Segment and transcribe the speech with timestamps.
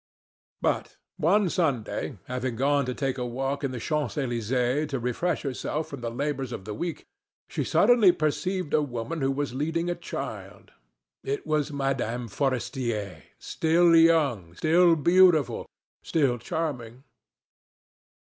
[0.63, 5.43] But, one Sunday, having gone to take a walk in the Champs Élysées to refresh
[5.43, 7.05] herself from the labors of the week,
[7.47, 10.71] she suddenly perceived a woman who was leading a child.
[11.23, 12.25] It was Mme.
[12.29, 15.67] Forestier, still young, still beautiful,
[16.01, 17.03] still charming.